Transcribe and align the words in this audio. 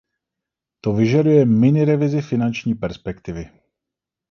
To 0.81 0.93
vyžaduje 0.93 1.45
mini-revizi 1.45 2.21
finanční 2.21 2.75
perspektivy. 2.75 3.49